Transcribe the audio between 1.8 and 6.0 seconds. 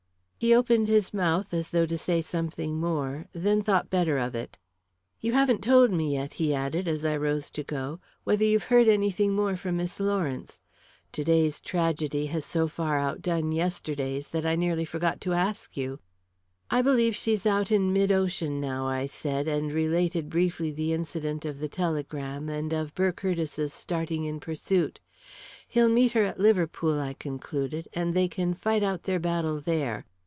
to say something more, then thought better of it. "You haven't told